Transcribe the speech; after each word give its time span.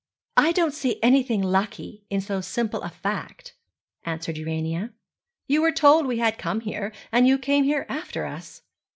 'I 0.35 0.53
don't 0.53 0.73
see 0.73 0.97
anything 1.03 1.43
lucky 1.43 2.05
in 2.09 2.21
so 2.21 2.41
simple 2.41 2.81
a 2.81 2.89
fact,' 2.89 3.53
answered 4.03 4.35
Urania. 4.35 4.93
'You 5.45 5.61
were 5.61 5.71
told 5.71 6.07
we 6.07 6.17
had 6.17 6.39
come 6.39 6.61
here, 6.61 6.91
and 7.11 7.27
you 7.27 7.37
came 7.37 7.65
here 7.65 7.85
after 7.87 8.25
us.' 8.25 8.63